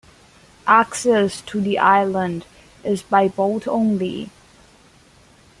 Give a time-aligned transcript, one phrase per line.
[0.65, 2.47] Access to the island
[2.83, 4.31] is by boat only.